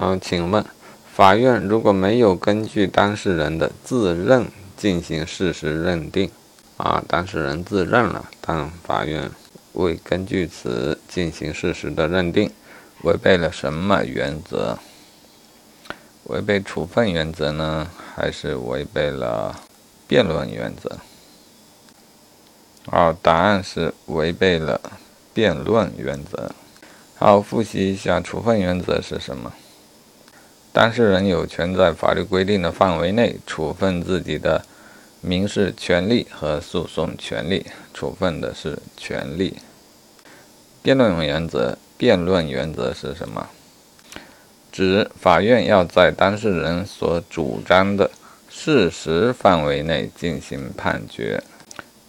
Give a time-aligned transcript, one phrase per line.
[0.00, 0.64] 好，请问，
[1.12, 6.30] 法院如果没有根据当事人的自认进行事实认定，
[6.78, 9.30] 啊，当事人自认了，但法院
[9.74, 12.50] 未根据此进行事实的认定，
[13.02, 14.78] 违背了什么原则？
[16.24, 19.54] 违背处分原则呢，还是违背了
[20.08, 20.96] 辩论原则？
[22.86, 24.80] 好，答案是违背了
[25.34, 26.50] 辩论原则。
[27.16, 29.52] 好，复习一下处分原则是什么？
[30.72, 34.64] 当事人有权在法律规定的范围内处分自己的
[35.20, 39.56] 民事权利和诉讼权利，处分的是权利。
[40.82, 43.48] 辩论原则，辩论原则是什么？
[44.70, 48.08] 指法院要在当事人所主张的
[48.48, 51.42] 事实范围内进行判决，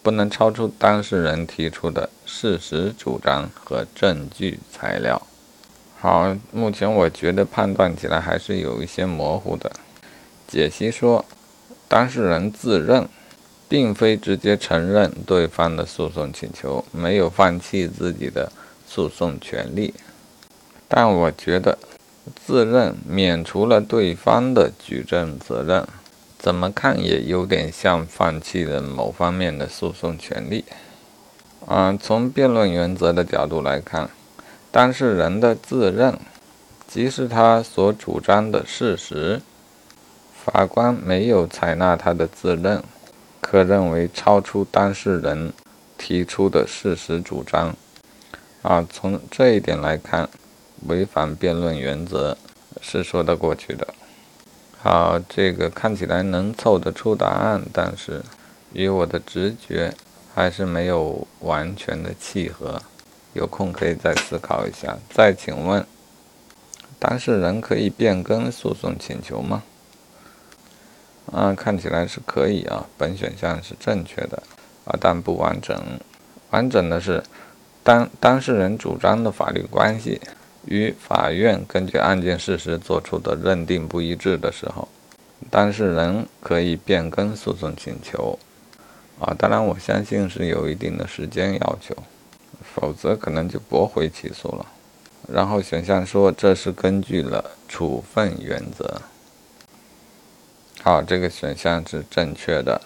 [0.03, 5.21] 不能超出当事人提出的事实主张和证据材料。
[6.01, 9.71] 好，目前我觉得判断起来还是有一些模糊的。
[10.47, 11.23] 解析说，
[11.87, 13.07] 当事人自认
[13.70, 18.51] 并非直接承认对方的诉讼请求，没有放弃自己的
[18.87, 19.93] 诉讼权利，
[20.87, 21.77] 但我觉得。
[22.45, 25.87] 自认免除了对方的举证责任，
[26.37, 30.63] 怎么看也有点像放弃了某方面的诉讼权利。
[31.65, 34.07] 啊，从辩论原则的角度来看，
[34.71, 36.17] 当事人的自认
[36.87, 39.41] 即是他所主张的事实，
[40.33, 42.83] 法官没有采纳他的自认，
[43.39, 45.53] 可认为超出当事人
[45.97, 47.75] 提出的事实主张。
[48.61, 50.29] 啊，从这一点来看。
[50.87, 52.35] 违反辩论原则
[52.81, 53.87] 是说得过去的。
[54.81, 58.23] 好，这个看起来能凑得出答案，但是
[58.73, 59.93] 与我的直觉
[60.33, 62.81] 还是没有完全的契合。
[63.34, 64.97] 有空可以再思考一下。
[65.09, 65.85] 再请问，
[67.00, 69.63] 当事人可以变更诉讼请求吗？
[71.31, 74.44] 啊，看起来是可以啊，本选项是正确的
[74.85, 75.75] 啊，但不完整。
[76.50, 77.23] 完整的是，
[77.83, 80.19] 当当事人主张的法律关系。
[80.67, 84.88] 与法院根据案件事实作出的认定不一致的时候，
[85.50, 88.38] 当事人可以变更诉讼请求。
[89.19, 91.95] 啊，当然我相信是有一定的时间要求，
[92.73, 94.65] 否则可能就驳回起诉了。
[95.27, 99.01] 然后选项说这是根据了处分原则。
[100.81, 102.81] 好，这个选项是正确的。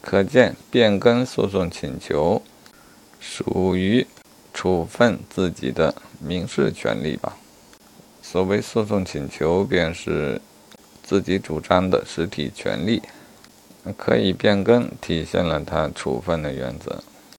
[0.00, 2.42] 可见变更诉讼请求
[3.20, 4.06] 属于。
[4.54, 7.36] 处分自己的民事权利吧。
[8.20, 10.40] 所谓诉讼请求，便是
[11.04, 13.00] 自己主张的实体权利，
[13.96, 17.00] 可以变更，体现了他处分的原则。